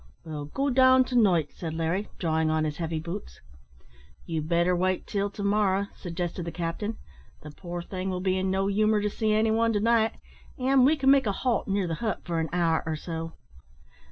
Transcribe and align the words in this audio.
"I'll 0.25 0.45
go 0.45 0.71
down 0.71 1.03
to 1.09 1.15
night," 1.15 1.51
said 1.53 1.75
Larry, 1.75 2.09
drawing 2.17 2.49
on 2.49 2.63
his 2.63 2.77
heavy 2.77 2.99
boots. 2.99 3.39
"You'd 4.25 4.49
better 4.49 4.75
wait 4.75 5.05
till 5.05 5.29
to 5.29 5.43
morrow," 5.43 5.89
suggested 5.93 6.43
the 6.43 6.51
captain. 6.51 6.97
"The 7.43 7.51
poor 7.51 7.83
thing 7.83 8.09
will 8.09 8.19
be 8.19 8.39
in 8.39 8.49
no 8.49 8.65
humour 8.65 9.03
to 9.03 9.11
see 9.11 9.31
any 9.31 9.51
one 9.51 9.73
to 9.73 9.79
night, 9.79 10.13
and 10.57 10.85
we 10.87 10.95
can 10.97 11.11
make 11.11 11.27
a 11.27 11.31
halt 11.45 11.67
near 11.67 11.85
the 11.85 11.93
hut 12.01 12.21
for 12.25 12.39
an 12.39 12.49
hour 12.51 12.81
or 12.83 12.95
so." 12.95 13.33